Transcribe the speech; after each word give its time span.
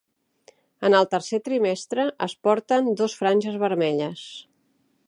En 0.87 0.95
el 0.99 1.07
tercer 1.11 1.39
trimestre 1.49 2.07
es 2.29 2.35
porten 2.49 2.91
dos 3.03 3.19
franges 3.21 3.61
vermelles. 3.67 4.27